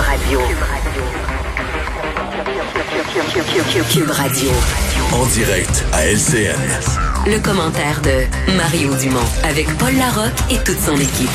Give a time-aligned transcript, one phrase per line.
[0.00, 0.40] Radio.
[3.90, 4.50] Cube Radio.
[5.12, 6.56] En direct à LCN.
[7.26, 11.30] Le commentaire de Mario Dumont avec Paul Larocque et toute son équipe.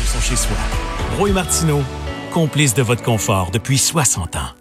[0.00, 0.56] Ils sont chez soi.
[1.18, 1.82] Roy Martineau,
[2.32, 4.57] complice de votre confort depuis 60 ans.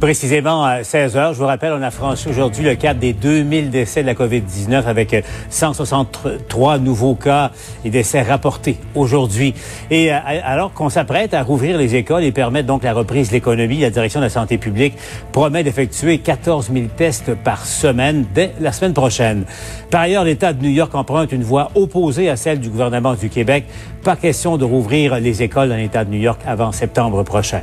[0.00, 3.68] Précisément à 16 heures, je vous rappelle, on a franchi aujourd'hui le cap des 2000
[3.68, 5.14] décès de la COVID-19 avec
[5.50, 7.50] 163 nouveaux cas
[7.84, 9.52] et décès rapportés aujourd'hui.
[9.90, 13.34] Et euh, alors qu'on s'apprête à rouvrir les écoles et permettre donc la reprise de
[13.34, 14.94] l'économie, la direction de la santé publique
[15.32, 19.44] promet d'effectuer 14 000 tests par semaine dès la semaine prochaine.
[19.90, 23.28] Par ailleurs, l'État de New York emprunte une voie opposée à celle du gouvernement du
[23.28, 23.66] Québec.
[24.02, 27.60] Pas question de rouvrir les écoles dans l'État de New York avant septembre prochain.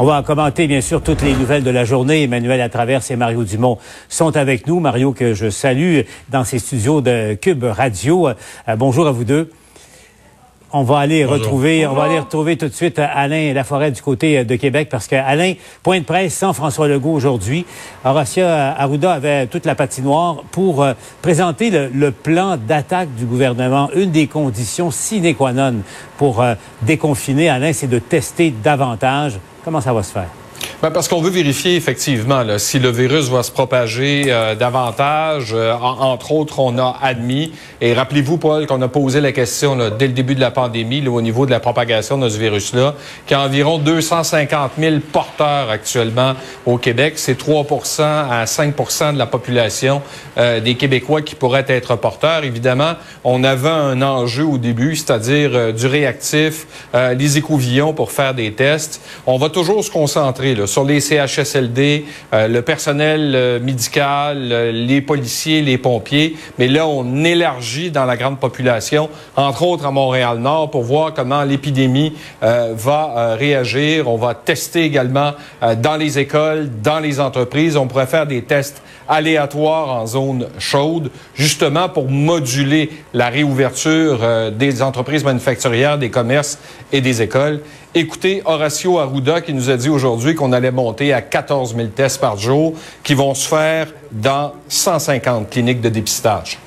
[0.00, 2.22] On va commenter bien sûr toutes les nouvelles de la journée.
[2.22, 4.78] Emmanuel Latraverse et Mario Dumont sont avec nous.
[4.78, 8.28] Mario que je salue dans ses studios de Cube Radio.
[8.28, 9.50] Euh, bonjour à vous deux.
[10.70, 14.44] On va aller retrouver, on va aller retrouver tout de suite Alain Laforêt du côté
[14.44, 17.64] de Québec parce que Alain, point de presse sans François Legault aujourd'hui.
[18.04, 23.88] Horacia Arruda avait toute la patinoire pour euh, présenter le, plan d'attaque du gouvernement.
[23.94, 25.76] Une des conditions sine qua non
[26.18, 29.38] pour euh, déconfiner, Alain, c'est de tester davantage.
[29.64, 30.28] Comment ça va se faire?
[30.80, 35.48] Ben parce qu'on veut vérifier effectivement là, si le virus va se propager euh, davantage.
[35.52, 39.90] Euh, entre autres, on a admis, et rappelez-vous, Paul, qu'on a posé la question là,
[39.90, 42.94] dès le début de la pandémie là, au niveau de la propagation de ce virus-là,
[43.26, 46.34] qu'il y a environ 250 000 porteurs actuellement
[46.64, 47.14] au Québec.
[47.16, 50.00] C'est 3% à 5% de la population
[50.36, 52.44] euh, des Québécois qui pourraient être porteurs.
[52.44, 52.92] Évidemment,
[53.24, 59.00] on avait un enjeu au début, c'est-à-dire du réactif, les écouvillons pour faire des tests.
[59.26, 64.70] On va toujours se concentrer là, sur les CHSLD, euh, le personnel euh, médical, euh,
[64.70, 66.36] les policiers, les pompiers.
[66.58, 71.42] Mais là, on élargit dans la grande population, entre autres à Montréal-Nord, pour voir comment
[71.42, 74.08] l'épidémie va réagir.
[74.08, 75.32] On va tester également
[75.78, 77.76] dans les écoles, dans les entreprises.
[77.76, 84.20] On pourrait faire des tests aléatoires en zone chaude, justement pour moduler la réouverture
[84.52, 86.58] des entreprises manufacturières, des commerces
[86.92, 87.62] et des écoles.
[87.94, 92.20] Écoutez Horacio Arruda qui nous a dit aujourd'hui qu'on allait monter à 14 000 tests
[92.20, 96.58] par jour qui vont se faire dans 150 cliniques de dépistage.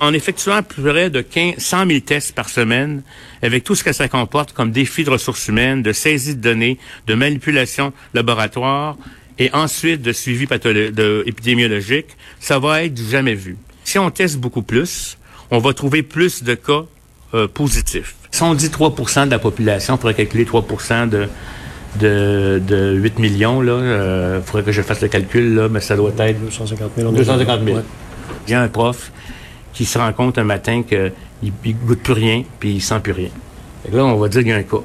[0.00, 3.02] En effectuant près de 15, 100 000 tests par semaine,
[3.40, 6.76] avec tout ce que ça comporte comme défi de ressources humaines, de saisie de données,
[7.06, 8.96] de manipulation laboratoire
[9.38, 13.56] et ensuite de suivi de, épidémiologique, ça va être jamais vu.
[13.84, 15.16] Si on teste beaucoup plus,
[15.52, 16.84] on va trouver plus de cas
[17.34, 17.48] euh.
[18.30, 20.64] Si on dit 3% de la population, on pourrait calculer 3
[21.06, 21.28] de,
[22.00, 23.62] de, de 8 millions.
[23.62, 27.12] Il euh, faudrait que je fasse le calcul, là, mais ça doit être 250 000.
[27.12, 27.78] 250 000.
[28.46, 29.12] Il y a un prof
[29.72, 33.12] qui se rend compte un matin qu'il ne goûte plus rien, puis il sent plus
[33.12, 33.30] rien.
[33.92, 34.82] là, on va dire qu'il y a un cas.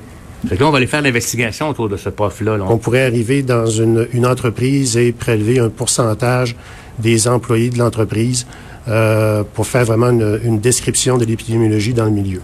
[0.49, 2.57] là, on va aller faire l'investigation autour de ce prof-là.
[2.69, 6.55] On pourrait arriver dans une, entreprise et prélever un pourcentage
[6.99, 8.47] des employés de l'entreprise
[8.87, 12.41] euh, pour faire vraiment une description de l'épidémiologie dans le milieu.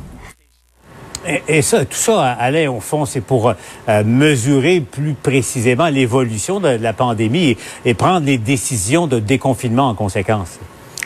[1.47, 6.67] Et, ça, tout ça, Alain, au fond, c'est pour euh, mesurer plus précisément l'évolution de,
[6.67, 7.55] la pandémie
[7.85, 10.59] et prendre les décisions de déconfinement en conséquence.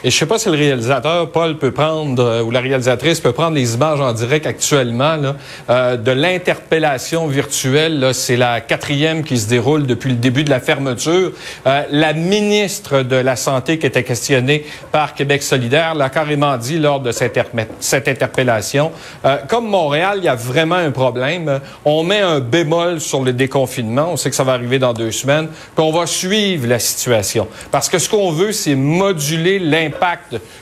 [0.04, 3.32] Et je sais pas si le réalisateur, Paul, peut prendre, euh, ou la réalisatrice peut
[3.32, 5.36] prendre les images en direct actuellement là,
[5.70, 8.12] euh, de l'interpellation virtuelle.
[8.14, 11.32] C'est la quatrième qui se déroule depuis le début de la fermeture.
[11.66, 16.78] Euh, la ministre de la Santé qui était questionnée par Québec solidaire l'a carrément dit
[16.78, 17.40] lors de cette,
[17.80, 18.92] cette interpellation.
[19.26, 21.60] Euh, comme Montréal, il y a vraiment un problème.
[21.86, 24.10] On met un bémol sur le déconfinement.
[24.12, 25.48] On sait que ça va arriver dans deux semaines.
[25.48, 27.48] Puis on va suivre la situation.
[27.72, 29.97] Parce que ce qu'on veut, c'est moduler l'impact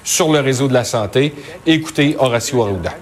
[0.03, 1.33] sur le réseau de la santé.
[1.65, 2.93] Écoutez Horacio Arruda.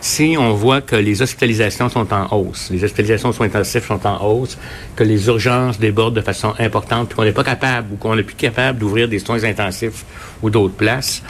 [0.00, 4.22] Si on voit que les hospitalisations sont en hausse, les hospitalisations soins intensifs sont en
[4.22, 4.58] hausse,
[4.96, 8.22] que les urgences débordent de façon importante, puis qu'on n'est pas capable ou qu'on n'est
[8.22, 10.04] plus capable d'ouvrir des soins intensifs
[10.42, 11.22] ou d'autres places,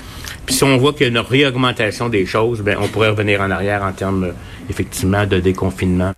[0.44, 3.40] puis si on voit qu'il y a une réaugmentation des choses, ben on pourrait revenir
[3.40, 4.32] en arrière en termes
[4.68, 6.12] effectivement de déconfinement.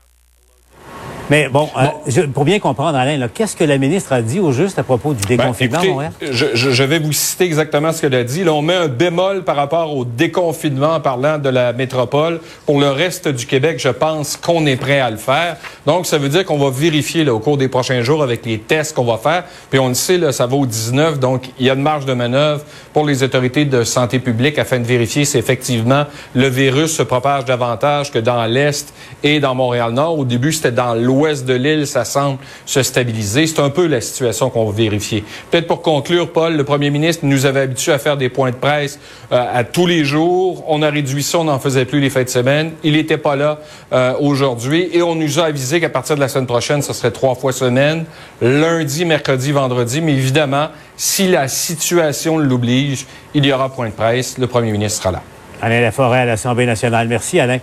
[1.28, 4.78] Mais bon, euh, pour bien comprendre, Alain, qu'est-ce que la ministre a dit au juste
[4.78, 5.80] à propos du ben, déconfinement
[6.20, 8.44] je, je, vais vous citer exactement ce qu'elle a dit.
[8.44, 12.40] Là, on met un bémol par rapport au déconfinement en parlant de la métropole.
[12.64, 15.56] Pour le reste du Québec, je pense qu'on est prêt à le faire.
[15.84, 18.58] Donc, ça veut dire qu'on va vérifier là, au cours des prochains jours avec les
[18.58, 19.44] tests qu'on va faire.
[19.68, 22.06] Puis on le sait, là, ça va au 19, donc il y a une marge
[22.06, 22.62] de manœuvre
[22.92, 27.44] pour les autorités de santé publique afin de vérifier si effectivement le virus se propage
[27.46, 28.94] davantage que dans l'Est
[29.24, 30.20] et dans Montréal-Nord.
[30.20, 33.46] Au début, c'était dans l'Ouest l'ouest de l'île, ça semble se stabiliser.
[33.46, 35.24] C'est un peu la situation qu'on va vérifier.
[35.50, 38.56] Peut-être pour conclure, Paul, le premier ministre nous avait habitués à faire des points de
[38.56, 38.98] presse
[39.32, 40.64] euh, à tous les jours.
[40.68, 42.72] On a réduit ça, on n'en faisait plus les fêtes de semaine.
[42.82, 43.60] Il n'était pas là
[43.92, 47.10] euh, aujourd'hui et on nous a avisé qu'à partir de la semaine prochaine, ce serait
[47.10, 48.04] trois fois semaine,
[48.42, 50.00] lundi, mercredi, vendredi.
[50.00, 54.38] Mais évidemment, si la situation l'oblige, il y aura point de presse.
[54.38, 55.22] Le premier ministre sera là.
[55.62, 57.08] Alain Laforêt à l'Assemblée nationale.
[57.08, 57.58] Merci, Alain.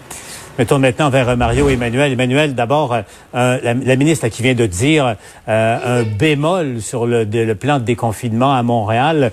[0.59, 2.11] Mettons maintenant vers Mario Emmanuel.
[2.11, 5.15] Emmanuel, d'abord, euh, la, ministre qui vient de dire
[5.47, 9.31] euh, un bémol sur le, le, plan de déconfinement à Montréal.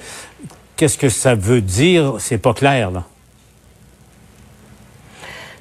[0.76, 2.14] Qu'est-ce que ça veut dire?
[2.18, 3.04] C'est pas clair, là.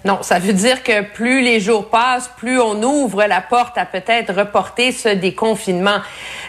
[0.06, 3.86] Non, ça veut dire que plus les jours passent, plus on ouvre la porte à
[3.86, 5.98] peut-être reporter ce déconfinement.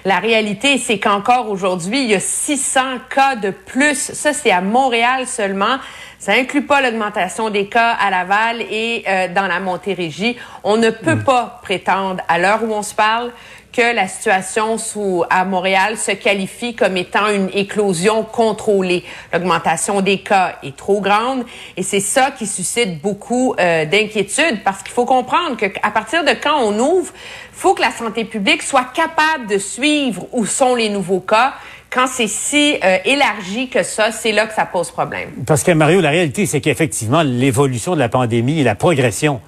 [0.04, 4.12] La réalité, c'est qu'encore aujourd'hui, il y a 600 cas de plus.
[4.12, 5.78] Ça, c'est à Montréal seulement.
[6.20, 10.36] Ça inclut pas l'augmentation des cas à Laval et euh, dans la Montérégie.
[10.64, 13.32] On ne peut pas prétendre, à l'heure où on se parle,
[13.72, 19.02] que la situation sous, à Montréal se qualifie comme étant une éclosion contrôlée.
[19.32, 21.46] L'augmentation des cas est trop grande
[21.78, 26.22] et c'est ça qui suscite beaucoup euh, d'inquiétude parce qu'il faut comprendre que à partir
[26.22, 27.14] de quand on ouvre,
[27.50, 31.54] faut que la santé publique soit capable de suivre où sont les nouveaux cas
[31.90, 35.30] quand c'est si euh, élargi que ça, c'est là que ça pose problème.
[35.46, 39.40] Parce que Mario, la réalité, c'est qu'effectivement, l'évolution de la pandémie et la progression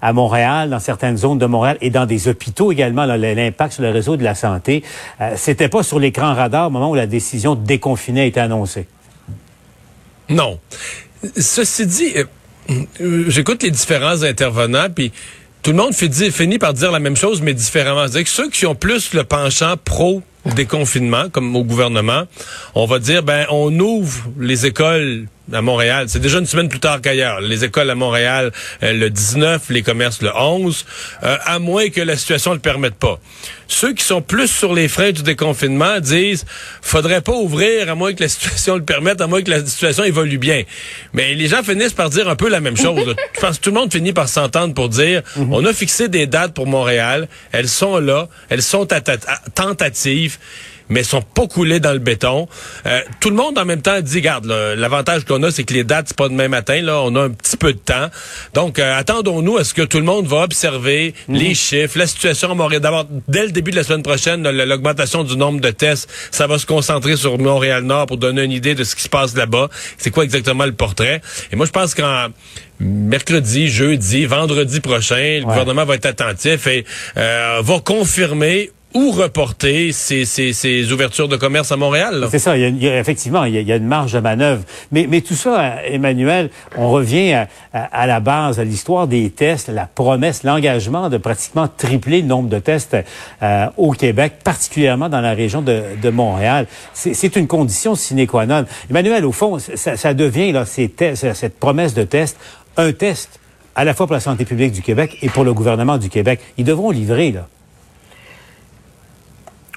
[0.00, 3.90] à Montréal, dans certaines zones de Montréal et dans des hôpitaux également, l'impact sur le
[3.90, 4.84] réseau de la santé,
[5.20, 8.38] euh, c'était pas sur l'écran radar au moment où la décision de déconfiner a été
[8.38, 8.86] annoncée.
[10.28, 10.60] Non.
[11.36, 15.10] Ceci dit, euh, j'écoute les différents intervenants, puis
[15.62, 18.02] tout le monde finit par dire la même chose, mais différemment.
[18.02, 20.22] C'est-à-dire que ceux qui ont plus le penchant pro
[20.54, 22.24] déconfinement, comme au gouvernement,
[22.74, 26.06] on va dire, ben, on ouvre les écoles à Montréal.
[26.08, 27.40] C'est déjà une semaine plus tard qu'ailleurs.
[27.40, 28.52] Les écoles à Montréal
[28.82, 30.84] euh, le 19, les commerces le 11,
[31.22, 33.18] euh, à moins que la situation ne le permette pas.
[33.66, 36.46] Ceux qui sont plus sur les freins du déconfinement disent
[36.80, 40.04] faudrait pas ouvrir à moins que la situation le permette, à moins que la situation
[40.04, 40.62] évolue bien.
[41.12, 43.14] Mais les gens finissent par dire un peu la même chose.
[43.34, 45.52] Je pense que tout le monde finit par s'entendre pour dire mhm.
[45.52, 48.86] on a fixé des dates pour Montréal, elles sont là, elles sont
[49.54, 50.37] tentatives
[50.88, 52.48] mais sont pas coulés dans le béton.
[52.86, 55.84] Euh, tout le monde en même temps dit, garde, l'avantage qu'on a, c'est que les
[55.84, 58.08] dates, c'est pas demain matin, là, on a un petit peu de temps.
[58.54, 61.36] Donc, euh, attendons-nous à ce que tout le monde va observer mhm.
[61.36, 62.80] les chiffres, la situation à Montréal.
[62.80, 66.58] D'abord, dès le début de la semaine prochaine, l'augmentation du nombre de tests, ça va
[66.58, 69.68] se concentrer sur Montréal-Nord pour donner une idée de ce qui se passe là-bas.
[69.98, 71.20] C'est quoi exactement le portrait?
[71.52, 72.28] Et moi, je pense qu'en
[72.80, 76.84] mercredi, jeudi, vendredi prochain, le gouvernement va être attentif et
[77.16, 82.26] euh, va confirmer ou reporter ces, ces, ces, ouvertures de commerce à Montréal.
[82.30, 84.62] C'est ça, il y, a, effectivement, il y a, une marge de manœuvre.
[84.92, 89.68] Mais, mais tout ça, Emmanuel, on revient à, à, la base, à l'histoire des tests,
[89.68, 92.96] la promesse, l'engagement de pratiquement tripler le nombre de tests
[93.42, 96.66] euh, au Québec, particulièrement dans la région de, de Montréal.
[96.94, 98.64] C'est une condition sine qua non.
[98.88, 102.38] Emmanuel, au fond, ça, ça devient, là, ces cette promesse de test,
[102.76, 103.38] un test
[103.76, 106.40] à la fois pour la santé publique du Québec et pour le gouvernement du Québec.
[106.56, 107.46] Ils devront livrer, là.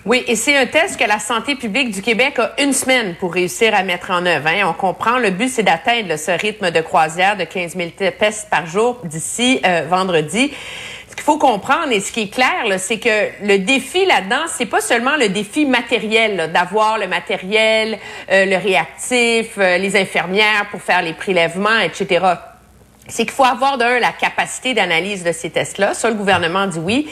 [0.03, 3.31] Oui, et c'est un test que la santé publique du Québec a une semaine pour
[3.31, 4.47] réussir à mettre en œuvre.
[4.47, 4.63] Hein.
[4.67, 8.65] On comprend, le but, c'est d'atteindre ce rythme de croisière de 15 000 tests par
[8.65, 10.51] jour d'ici euh, vendredi.
[11.07, 14.65] Ce qu'il faut comprendre et ce qui est clair, c'est que le défi là-dedans, c'est
[14.65, 17.99] pas seulement le défi matériel, d'avoir le matériel,
[18.31, 22.37] euh, le réactif, euh, les infirmières pour faire les prélèvements, etc
[23.11, 25.93] c'est qu'il faut avoir d'un la capacité d'analyse de ces tests-là.
[25.93, 27.09] Ça, le gouvernement dit oui.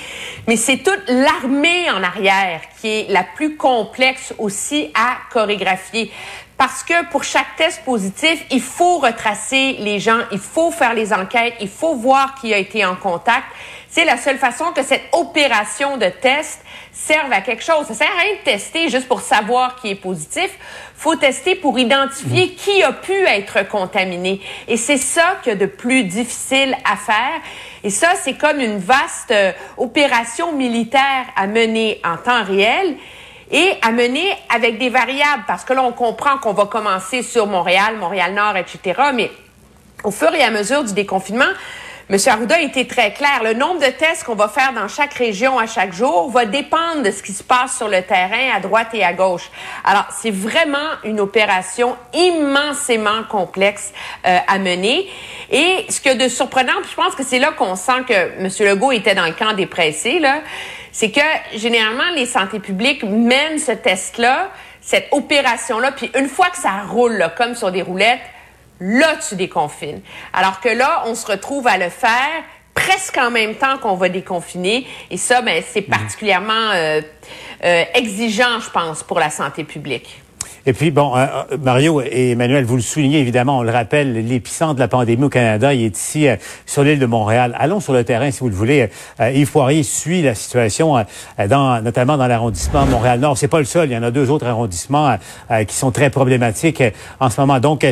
[0.47, 6.11] Mais c'est toute l'armée en arrière qui est la plus complexe aussi à chorégraphier.
[6.59, 11.13] Parce que pour chaque test positif, il faut retracer les gens, il faut faire les
[11.13, 13.45] enquêtes, il faut voir qui a été en contact.
[13.87, 16.59] C'est la seule façon que cette opération de test
[16.91, 17.85] serve à quelque chose.
[17.87, 20.49] Ça sert à rien de tester juste pour savoir qui est positif.
[20.97, 22.55] Faut tester pour identifier mhm.
[22.55, 24.41] qui a pu être contaminé.
[24.67, 27.39] Et c'est ça que de plus difficile à faire.
[27.85, 32.97] Et ça, c'est comme une vaste euh, opération militaire à mener en temps réel
[33.51, 37.47] et à mener avec des variables, parce que là, on comprend qu'on va commencer sur
[37.47, 39.31] Montréal, Montréal-Nord, etc., mais
[40.03, 41.51] au fur et à mesure du déconfinement,
[42.11, 42.17] M.
[42.25, 43.43] Arruda a été très clair.
[43.43, 47.03] Le nombre de tests qu'on va faire dans chaque région à chaque jour va dépendre
[47.03, 49.51] de ce qui se passe sur le terrain à droite et à gauche.
[49.83, 53.93] Alors, c'est vraiment une opération immensément complexe
[54.25, 55.07] euh, à mener.
[55.51, 58.49] Et ce que de surprenant, puis je pense que c'est là qu'on sent que M.
[58.59, 59.69] Legault était dans le camp des
[60.19, 60.41] là,
[60.91, 61.21] c'est que
[61.53, 64.49] généralement, les santé publiques mènent ce test-là,
[64.81, 68.19] cette opération-là, puis une fois que ça roule là, comme sur des roulettes,
[68.79, 70.01] là, tu déconfines.
[70.33, 72.43] Alors que là, on se retrouve à le faire
[72.73, 74.87] presque en même temps qu'on va déconfiner.
[75.11, 75.97] Et ça, ben, c'est Mhm.
[75.97, 77.01] particulièrement euh,
[77.65, 80.21] euh, exigeant, je pense, pour la santé publique.
[80.69, 84.13] Et puis, bon, euh, euh, Mario et Emmanuel, vous le soulignez évidemment, on le rappelle,
[84.27, 86.35] l'épicentre de la pandémie au Canada, il est ici euh,
[86.67, 87.55] sur l'île de Montréal.
[87.57, 88.87] Allons sur le terrain, si vous le voulez.
[89.19, 91.03] Yves Poirier suit la situation,
[91.49, 93.35] dans, notamment dans l'arrondissement Montréal-Nord.
[93.35, 95.17] C'est pas le seul, il y en a deux autres arrondissements
[95.67, 96.83] qui sont très problématiques
[97.19, 97.59] en ce moment.
[97.59, 97.83] Donc,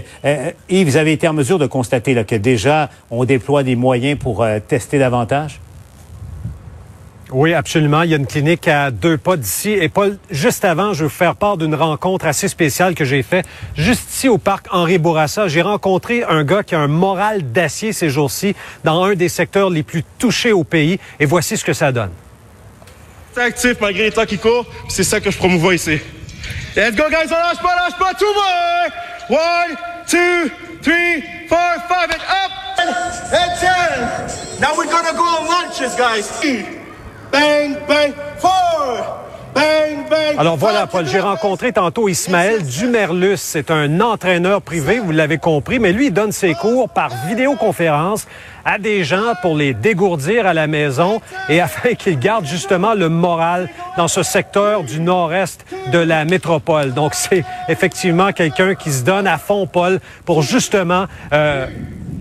[0.70, 4.46] Yves, vous avez été en mesure de constater que déjà, on déploie des moyens pour
[4.68, 5.60] tester davantage?
[7.32, 8.04] Oui, absolument.
[8.04, 9.72] Il y a une clinique à deux pas d'ici.
[9.72, 13.22] Et Paul, juste avant, je vais vous faire part d'une rencontre assez spéciale que j'ai
[13.22, 15.50] faite juste ici au parc Henri Bourassa.
[15.50, 18.56] J'ai rencontré un gars qui a un moral d'acier ces jours-ci
[18.86, 21.00] dans un des secteurs les plus touchés au pays.
[21.20, 22.12] Et voici ce que ça donne.
[23.34, 26.00] C'est actif malgré les temps qui courent, c'est ça que je promouvois ici.
[26.76, 29.40] Let's go guys, on lâche pas, lâche pas, two more!
[29.40, 29.76] One,
[30.08, 30.50] two,
[30.82, 31.58] three, four,
[31.88, 32.52] five, and up!
[33.34, 34.60] And ten!
[34.60, 36.87] Now we're gonna go on lunches, guys.
[37.32, 39.18] Bang, bang, four!
[39.54, 40.36] Bang, bang!
[40.38, 43.38] Alors voilà, Paul, j'ai rencontré tantôt Ismaël Dumerlus.
[43.38, 48.28] C'est un entraîneur privé, vous l'avez compris, mais lui, il donne ses cours par vidéoconférence
[48.64, 53.10] à des gens pour les dégourdir à la maison et afin qu'ils gardent justement le
[53.10, 56.94] moral dans ce secteur du nord-est de la métropole.
[56.94, 61.06] Donc c'est effectivement quelqu'un qui se donne à fond, Paul, pour justement...
[61.34, 61.68] Euh,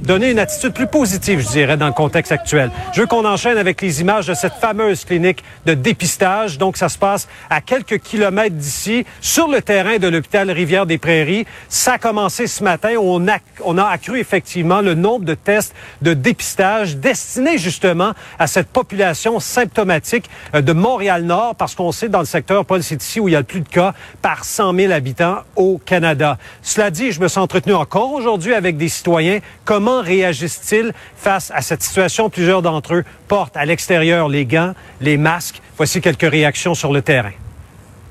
[0.07, 2.71] donner une attitude plus positive, je dirais, dans le contexte actuel.
[2.95, 6.59] Je veux qu'on enchaîne avec les images de cette fameuse clinique de dépistage.
[6.59, 11.45] Donc, ça se passe à quelques kilomètres d'ici, sur le terrain de l'hôpital Rivière-des-Prairies.
[11.69, 12.95] Ça a commencé ce matin.
[13.01, 18.47] On a, on a accru effectivement le nombre de tests de dépistage destinés justement à
[18.47, 23.29] cette population symptomatique euh, de Montréal-Nord, parce qu'on sait dans le secteur, Paul, c'est où
[23.29, 26.39] il y a le plus de cas par 100 000 habitants au Canada.
[26.63, 29.41] Cela dit, je me suis entretenu encore aujourd'hui avec des citoyens.
[29.65, 32.31] Comment réagissent-ils face à cette situation?
[32.31, 35.61] Plusieurs d'entre eux portent à l'extérieur les gants, les masques.
[35.76, 37.33] Voici quelques réactions sur le terrain.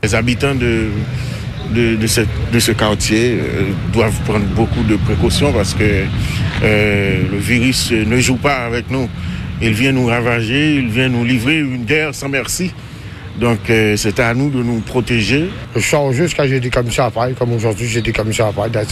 [0.04, 0.90] Les habitants de,
[1.72, 2.22] de, de, ce,
[2.54, 6.04] de ce quartier euh, doivent prendre beaucoup de précautions parce que
[6.64, 9.10] euh, le virus ne joue pas avec nous.
[9.62, 12.72] Il vient nous ravager, il vient nous livrer une guerre sans merci.
[13.40, 15.50] Donc, euh, c'est à nous de nous protéger.
[15.76, 18.54] Je sors juste quand j'ai des commissions à faire, comme aujourd'hui, j'ai des commissions à
[18.54, 18.86] faire.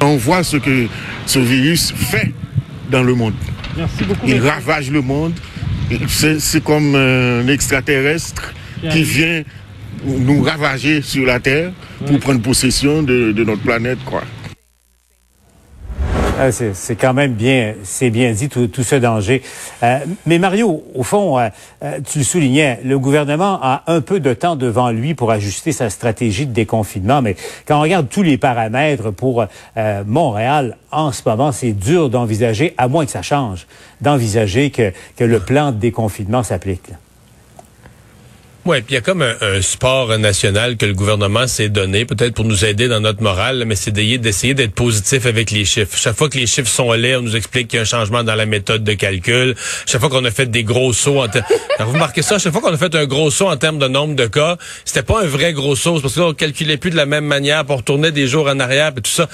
[0.00, 0.86] On voit ce que
[1.26, 2.32] ce virus fait
[2.90, 3.34] dans le monde.
[3.76, 4.26] Merci beaucoup.
[4.26, 5.32] Il ravage le monde.
[6.08, 8.52] C'est c'est comme un extraterrestre
[8.90, 9.42] qui vient
[10.04, 11.72] nous ravager sur la Terre
[12.06, 14.22] pour prendre possession de, de notre planète, quoi.
[16.40, 19.42] Ah, c'est quand même bien, c'est bien dit tout, ce danger.
[19.82, 21.48] Euh, mais Mario, au fond, euh,
[21.82, 25.72] euh, tu le soulignais, le gouvernement a un peu de temps devant lui pour ajuster
[25.72, 27.22] sa stratégie de déconfinement.
[27.22, 27.34] Mais
[27.66, 29.46] quand on regarde tous les paramètres pour
[30.06, 33.66] Montréal en ce moment, c'est dur d'envisager, à moins que ça change,
[34.00, 36.90] d'envisager que le plan de déconfinement s'applique.
[38.68, 42.04] Oui, puis il y a comme un, un sport national que le gouvernement s'est donné,
[42.04, 45.96] peut-être pour nous aider dans notre morale, mais c'est d'essayer d'être positif avec les chiffres.
[45.96, 48.22] Chaque fois que les chiffres sont laids, on nous explique qu'il y a un changement
[48.24, 49.54] dans la méthode de calcul.
[49.86, 51.28] Chaque fois qu'on a fait des gros sauts, en
[51.78, 53.88] Alors, vous remarquez ça, chaque fois qu'on a fait un gros saut en termes de
[53.88, 56.96] nombre de cas, c'était pas un vrai gros saut, c'est parce qu'on calculait plus de
[56.96, 59.30] la même manière, pour retourner des jours en arrière, et tout ça.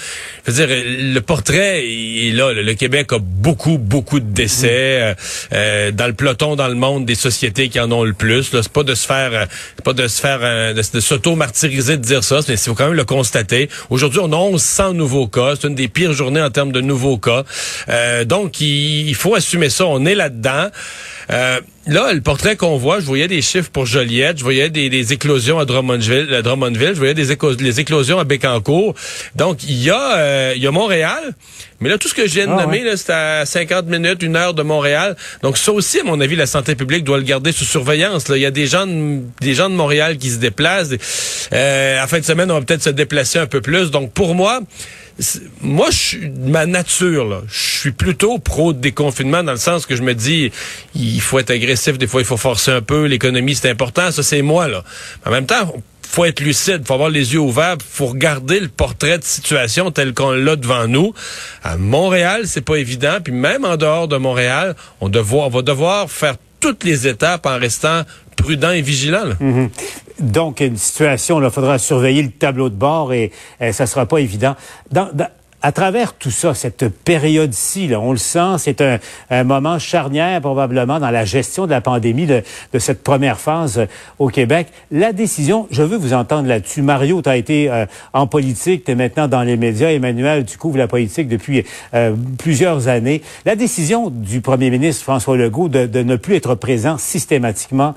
[0.47, 2.53] Je veux dire, le portrait, il est là.
[2.53, 5.15] Le, Québec a beaucoup, beaucoup de décès euh,
[5.53, 8.53] euh, dans le peloton, dans le monde des sociétés qui en ont le plus.
[8.53, 11.01] Là, c'est pas de se faire, euh, c'est pas de se faire, euh, de, de
[11.01, 13.69] s'auto-martyriser de dire ça, mais c'est faut quand même le constater.
[13.91, 15.55] Aujourd'hui, on a 1100 nouveaux cas.
[15.55, 17.45] C'est une des pires journées en termes de nouveaux cas.
[17.89, 19.87] Euh, donc, il, il faut assumer ça.
[19.87, 20.69] On est là-dedans.
[21.31, 24.89] Euh, là, le portrait qu'on voit, je voyais des chiffres pour Joliette, je voyais des,
[24.89, 28.95] des éclosions à Drummondville, à Drummondville, je voyais des éco- les éclosions à Bécancourt.
[29.37, 31.35] Donc, il y a, euh, il y a Montréal,
[31.81, 32.97] mais là, tout ce que je viens de Ah, nommer, ouais.
[32.97, 35.17] c'est à 50 minutes, une heure de Montréal.
[35.43, 38.29] Donc, ça aussi, à mon avis, la santé publique doit le garder sous surveillance.
[38.29, 38.37] Là.
[38.37, 40.91] Il y a des gens, de, des gens de Montréal qui se déplacent.
[41.53, 43.91] Euh, à fin de semaine, on va peut-être se déplacer un peu plus.
[43.91, 44.61] Donc, pour moi,
[45.61, 49.95] moi, je suis ma nature, là, je suis plutôt pro déconfinement dans le sens que
[49.95, 50.51] je me dis,
[50.95, 54.23] il faut être agressif, des fois il faut forcer un peu, l'économie c'est important, ça
[54.23, 54.83] c'est moi là.
[55.25, 59.19] En même temps, faut être lucide, faut avoir les yeux ouverts, faut regarder le portrait
[59.19, 61.13] de situation tel qu'on l'a devant nous.
[61.63, 65.63] À Montréal, c'est pas évident, puis même en dehors de Montréal, on, devoir, on va
[65.63, 68.03] devoir faire toutes les étapes en restant
[68.37, 69.25] prudent et vigilant.
[69.25, 69.35] là.
[69.41, 69.71] Mhm.
[70.21, 74.19] Donc, une situation, il faudra surveiller le tableau de bord et euh, ça sera pas
[74.19, 74.55] évident.
[74.91, 75.29] Dans, dans-
[75.67, 78.99] à travers tout ça, cette période-ci, on le sent, c'est un,
[79.31, 82.43] un, moment charnière probablement dans la gestion de la pandémie de,
[82.75, 83.87] de cette première phase euh,
[84.19, 84.67] au Québec.
[84.91, 86.83] La décision, je veux vous entendre là-dessus.
[86.83, 89.91] Mario, tu as été euh, en politique, tu es maintenant dans les médias.
[89.91, 93.23] Emmanuel, tu couvres la politique depuis euh, plusieurs années.
[93.47, 97.95] La décision du premier ministre François Legault de, de ne plus être présent systématiquement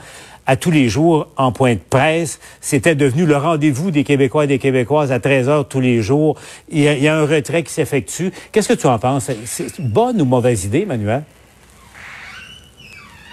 [0.47, 2.39] à tous les jours en point de presse.
[2.61, 6.35] C'était devenu le rendez-vous des Québécois et des Québécoises à 13 heures tous les jours.
[6.69, 8.31] Il y a, il y a un retrait qui s'effectue.
[8.51, 9.29] Qu'est-ce que tu en penses?
[9.45, 11.23] C'est bonne ou mauvaise idée, Manuel?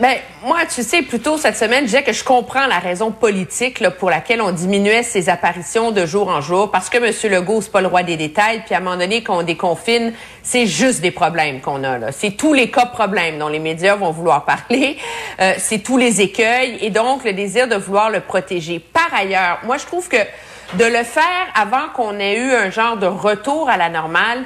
[0.01, 3.79] Ben, moi, tu sais, plutôt cette semaine, je disais que je comprends la raison politique
[3.79, 7.33] là, pour laquelle on diminuait ses apparitions de jour en jour, parce que M.
[7.33, 10.67] Legault, c'est pas le roi des détails, puis à un moment donné, qu'on déconfine, c'est
[10.67, 12.11] juste des problèmes qu'on a.
[12.11, 14.99] C'est tous les cas problèmes dont les médias vont vouloir parler,
[15.41, 18.81] euh, c'est tous les écueils, et donc le désir de vouloir le protéger.
[18.81, 22.97] Par ailleurs, moi, je trouve que de le faire avant qu'on ait eu un genre
[22.97, 24.45] de retour à la normale,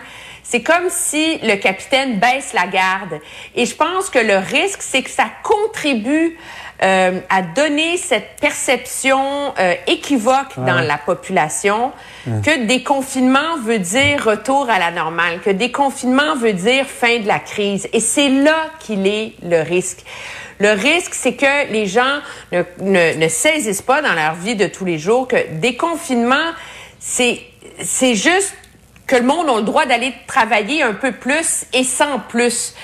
[0.51, 3.21] c'est comme si le capitaine baisse la garde.
[3.55, 6.39] Et je pense que le risque, c'est que ça contribue
[6.83, 10.65] euh, à donner cette perception euh, équivoque Ouais.
[10.65, 11.93] dans la population
[12.27, 12.41] Ouais.
[12.45, 17.41] que déconfinement veut dire retour à la normale, que déconfinement veut dire fin de la
[17.41, 17.89] crise.
[17.93, 19.99] Et c'est là qu'il est le risque.
[20.61, 22.19] Le risque, c'est que les gens
[22.53, 26.53] ne, ne, ne saisissent pas dans leur vie de tous les jours que déconfinement,
[26.99, 27.41] c'est
[27.81, 28.55] c'est juste
[29.09, 32.75] que le monde a le droit d'aller travailler un peu plus et sans plus.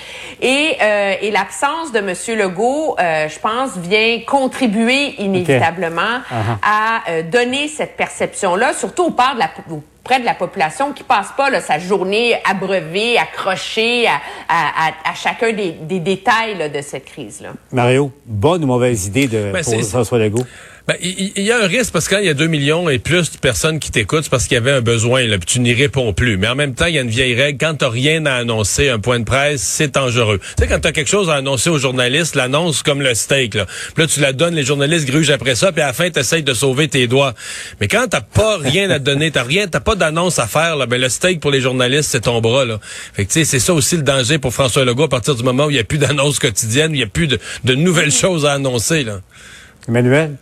[0.41, 2.13] Et, euh, et l'absence de M.
[2.37, 6.57] Legault, euh, je pense, vient contribuer inévitablement Uh-huh.
[6.63, 9.49] à euh, donner cette perception-là, surtout au part de la
[10.03, 14.15] auprès de la population qui passe pas là, sa journée abreuvée, accrochée à,
[14.47, 17.49] à, à, à chacun des, des détails là, de cette crise-là.
[17.71, 20.43] Mario, bonne ou mauvaise idée de, Ben, pour François Legault?
[20.87, 22.99] Ben, il, y a un risque parce que quand il y a 2 millions et
[22.99, 25.59] plus de personnes qui t'écoutent, c'est parce qu'il y avait un besoin, là, puis tu
[25.59, 26.37] n'y réponds plus.
[26.37, 28.89] Mais en même temps, il y a une vieille règle, quand t'as rien à annoncer,
[28.89, 30.39] un point de presse, c'est dangereux.
[30.39, 33.65] Tu sais, quand t'as quelque chose à annoncer aux journalistes, l'annonce comme le steak, là.
[33.95, 36.43] Puis là, tu la donnes, les journalistes grugent après ça, puis à la fin, t'essayes
[36.43, 37.33] de sauver tes doigts.
[37.81, 40.75] Mais quand t'as pas rien à te donner, t'as rien, t'as pas d'annonce à faire,
[40.75, 42.79] là, ben le steak pour les journalistes, c'est ton bras, là.
[43.13, 45.41] Fait que tu sais, c'est ça aussi le danger pour François Legault à partir du
[45.41, 47.73] moment où il n'y a plus d'annonces quotidiennes, où il n'y a plus de, de
[47.73, 49.21] nouvelles choses à annoncer, là.
[49.87, 50.35] Emmanuel?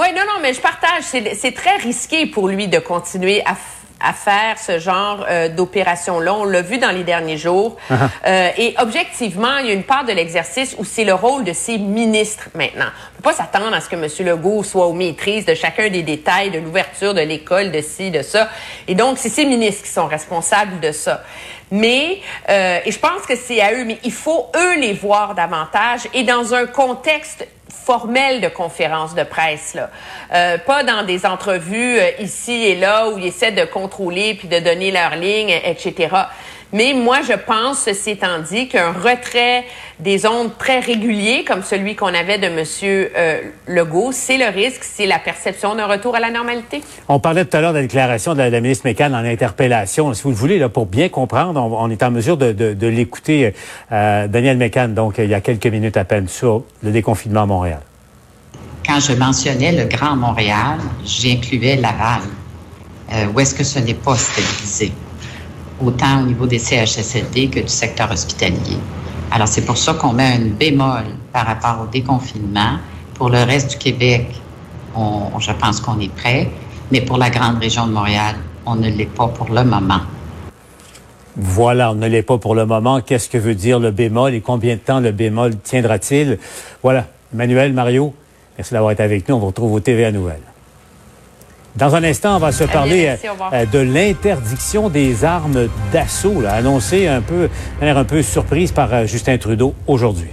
[0.00, 1.02] Oui, non, non, mais je partage.
[1.02, 3.54] C'est très risqué pour lui de continuer à,
[4.14, 6.32] faire ce genre euh, d'opération-là.
[6.32, 7.76] On l'a vu dans les derniers jours.
[7.90, 8.08] Uh-huh.
[8.26, 11.52] Euh, et objectivement, il y a une part de l'exercice où c'est le rôle de
[11.52, 12.86] ses ministres maintenant.
[12.86, 14.08] On peut pas s'attendre à ce que M.
[14.26, 18.22] Legault soit aux maîtrises de chacun des détails de l'ouverture de l'école, de ci, de
[18.22, 18.48] ça.
[18.88, 21.22] Et donc, c'est ses ministres qui sont responsables de ça.
[21.70, 25.34] Mais, euh, et je pense que c'est à eux, mais il faut eux les voir
[25.34, 29.90] davantage et dans un contexte formel de conférence de presse, là.
[30.32, 34.48] Euh, pas dans des entrevues euh, ici et là où ils essaient de contrôler puis
[34.48, 36.08] de donner leur ligne, etc.
[36.72, 39.64] Mais moi, je pense, ceci étant dit, qu'un retrait
[39.98, 42.64] des ondes très réguliers, comme celui qu'on avait de M.
[43.16, 46.80] Euh, Legault, c'est le risque, c'est la perception d'un retour à la normalité.
[47.08, 49.24] On parlait tout à l'heure de la déclaration de la, de la ministre Mécan en
[49.24, 50.14] interpellation.
[50.14, 52.72] Si vous le voulez, là, pour bien comprendre, on, on est en mesure de, de,
[52.72, 53.52] de l'écouter,
[53.90, 57.46] euh, Daniel Mécan, donc il y a quelques minutes à peine, sur le déconfinement à
[57.46, 57.80] Montréal.
[58.86, 62.22] Quand je mentionnais le Grand Montréal, j'incluais Laval,
[63.12, 64.92] euh, où est-ce que ce n'est pas stabilisé,
[65.84, 68.78] autant au niveau des CHSLD que du secteur hospitalier.
[69.30, 72.78] Alors, c'est pour ça qu'on met un bémol par rapport au déconfinement.
[73.14, 74.26] Pour le reste du Québec,
[74.96, 76.48] on, je pense qu'on est prêt,
[76.90, 80.00] mais pour la grande région de Montréal, on ne l'est pas pour le moment.
[81.36, 83.00] Voilà, on ne l'est pas pour le moment.
[83.00, 86.38] Qu'est-ce que veut dire le bémol et combien de temps le bémol tiendra-t-il?
[86.82, 87.06] Voilà.
[87.32, 88.12] Emmanuel, Mario,
[88.58, 89.36] merci d'avoir été avec nous.
[89.36, 90.49] On vous retrouve au TVA Nouvelles.
[91.76, 93.52] Dans un instant, on va se parler revoir.
[93.52, 98.92] euh, de l'interdiction des armes d'assaut, annoncée un peu, de manière un peu surprise par
[98.92, 100.30] euh, Justin Trudeau aujourd'hui.